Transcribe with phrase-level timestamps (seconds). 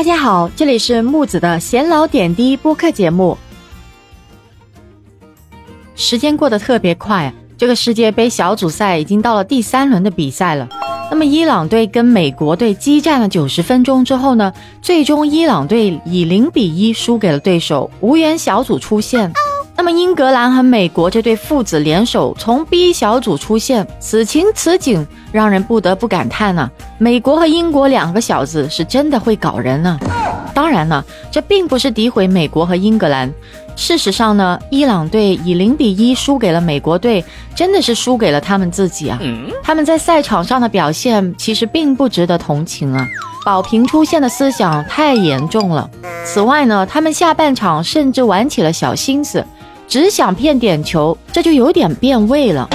[0.00, 3.36] 大家好，这里是木子的闲聊点滴播客节目。
[5.94, 10.66] 时间过得特别快，这个世界杯小组赛已经到了第三轮的比赛了。
[11.10, 14.50] 那么伊朗队跟美国队激战了九十分钟之后呢，
[14.80, 19.30] 最终伊朗队以零比一输给了对手，无缘小组出线。
[19.80, 26.70] 那么英格兰和美国这对父子联手从 B 小组出现，此情此景让人不得不感叹呢。
[26.98, 29.98] 美国和英国两个小子是真的会搞人呢。
[30.52, 33.32] 当然了，这并不是诋毁美国和英格兰。
[33.74, 37.24] 事实上呢，伊朗队以零比一输给了美国队，
[37.54, 39.18] 真的是输给了他们自己啊。
[39.62, 43.08] 他们在赛场上的表现其实并不值得同情啊。
[43.46, 45.88] 保平出现的思想太严重了。
[46.22, 49.42] 此外呢，他们下半场甚至玩起了小心思。
[49.90, 52.70] 只想骗点球，这就有点变味了。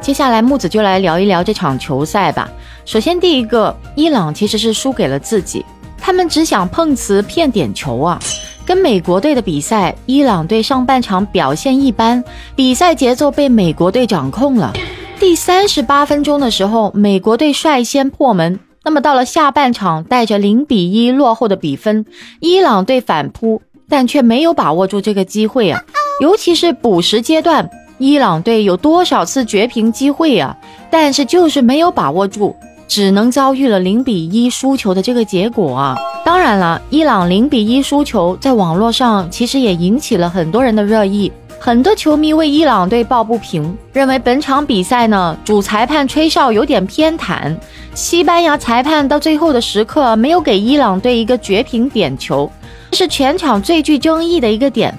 [0.00, 2.50] 接下来木子就来聊一聊这场球赛吧。
[2.86, 5.62] 首先，第一个，伊朗其实是输给了自己，
[5.98, 8.18] 他们只想碰瓷骗点球啊。
[8.64, 12.24] 跟美国队的比赛，伊朗队上半场表现一般，
[12.56, 14.72] 比赛节奏被美国队掌控了。
[15.20, 18.58] 第三十八分钟的时候，美国队率先破门。
[18.82, 22.06] 那么到了下半场，带着零比一落后的比分，
[22.40, 25.82] 伊朗队反扑，但却没有把握住这个机会啊。
[26.20, 30.56] 尤其是补时阶段，伊朗队有多少次绝平机会啊？
[30.88, 32.54] 但是就是没有把握住，
[32.86, 35.96] 只能遭遇了零比一输球的这个结果啊！
[36.24, 47.52] 当然了，伊朗零比一输球，在网络上其实也引起了很多人的热议，很多球迷为伊朗队抱不平，认为本场比赛呢，主裁判吹哨有点偏袒，
[47.92, 52.48] 西班牙裁判到最后的时刻没有给伊朗队一个绝平点球，
[52.92, 54.96] 这是全场最具争议的一个点。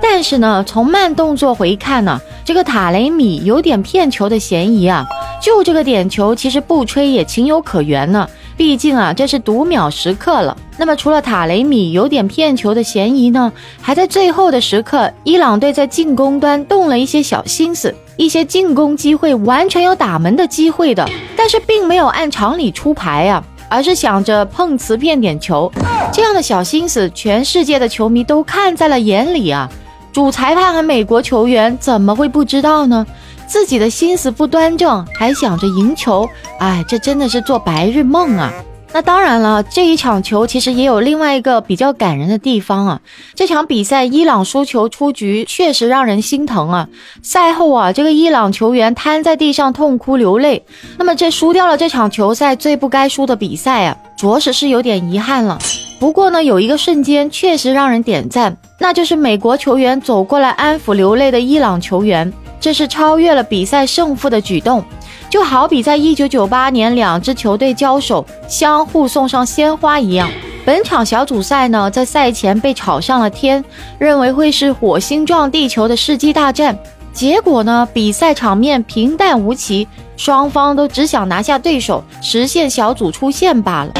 [0.00, 5.04] 但是呢，从慢动作回看呢，这个塔雷米有点骗球的嫌疑啊。
[5.42, 8.28] 就这个点球，其实不吹也情有可原呢。
[8.56, 10.56] 毕竟啊，这是读秒时刻了。
[10.78, 21.06] 那么除了塔雷米有点骗球的嫌疑呢，还在最后的时刻，伊朗队在进攻端动了一些小心思，一些进攻机会完全有打门的机会的，
[21.36, 25.70] 但是并没有按常理出牌呀，而是想着碰瓷骗点球。
[26.10, 29.70] 这样的小心思，全世界的球迷都看在了眼里啊。
[30.16, 33.06] 主裁判和美国球员怎么会不知道呢？
[33.46, 36.26] 自己的心思不端正，还想着赢球，
[36.58, 38.50] 哎，这真的是做白日梦啊！
[38.94, 43.00] 那当然了，这一场球其实也有另外一个比较感人的地方啊。
[43.34, 46.88] 这场比赛伊朗输球出局，确实让人心疼啊。
[47.22, 50.64] 赛后啊，这个伊朗球员瘫在地上痛哭流泪。
[50.96, 55.58] 那么这输掉了这场球赛最不该输的比赛啊，着实是有点遗憾了。
[55.98, 62.30] 不过呢，有一个瞬间确实让人点赞，那就是美国球员走过来安抚流泪的伊朗球员，
[62.60, 64.84] 这是超越了比赛胜负的举动，
[65.30, 70.28] 就好比在一九九八年两支球队交手，相互送上鲜花一样。
[70.66, 73.64] 本场小组赛呢，在赛前被炒上了天，
[73.98, 76.76] 认为会是火星撞地球的世纪大战，
[77.14, 83.92] 结果呢，比赛场面平淡无奇，双方都只想拿下对手，实现小组出线罢了。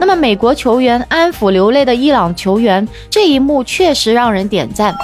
[0.00, 4.94] 那么，美国球员安抚流泪的伊朗球员，这一幕确实让人点赞。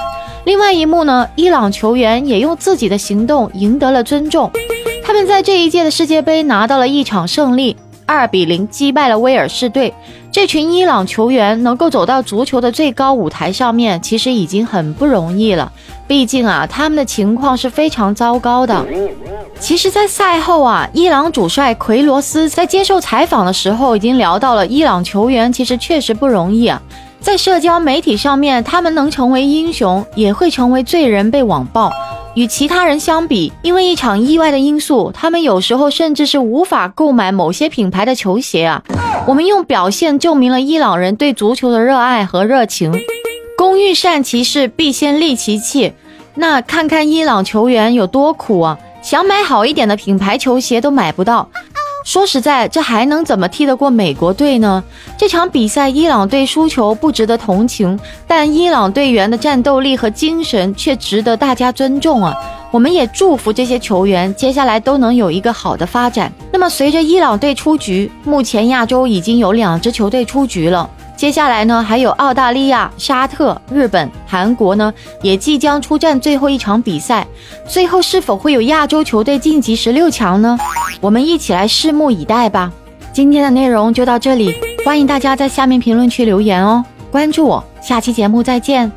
[0.44, 4.50] 另外一幕呢，伊朗球员也用自己的行动赢得了尊重。
[5.04, 9.92] 他们在这一届的世界杯拿到了一场胜利，二比零击败了威尔士队。
[10.32, 15.72] 这群伊朗球员能够走到足球的最高舞台上面，其实已经很不容易了。
[16.06, 18.84] 毕竟啊，他们的情况是非常糟糕的。
[19.58, 26.80] 其实，在赛后啊，伊朗主帅奎罗斯在接受采访的时候，已经聊到了伊朗球员其实确实不容易啊。
[27.18, 31.90] 在社交媒体上面，他们能成为英雄，也会成为罪人被网暴。
[32.36, 38.82] 与其他人相比，因为一场意外的因素，他们有时候甚至是无法购买某些品牌的球鞋啊。
[39.26, 42.92] 我们用表现证明了伊朗人对足球的热爱和热情。
[43.56, 45.94] 工欲善其事，必先利其器。
[46.34, 48.78] 那看看伊朗球员有多苦啊！
[49.02, 51.48] 想买好一点的品牌球鞋都买不到。
[52.06, 54.84] 说实在，这还能怎么踢得过美国队呢？
[55.18, 57.98] 这场比赛伊朗队输球不值得同情，
[58.28, 62.32] 但伊朗队员的战斗力和精神却值得大家尊重啊！
[62.70, 66.32] 我们也祝福这些球员接下来都能有一个好的发展。
[66.52, 70.88] 那么，随着伊朗队出局，目前亚洲已经有两支球队出局了。
[71.16, 74.92] 接下来呢，还有澳大利亚、沙特、日本、韩国呢，
[75.22, 77.26] 也即将出战最后一场比赛。
[77.66, 80.58] 最后是否会有亚洲球队晋级十六强呢？
[81.00, 82.70] 我们一起来拭目以待吧。
[83.14, 84.54] 今天的内容就到这里，
[84.84, 88.92] 欢迎大家在下面评论区留言哦，关注我，下期节目再见。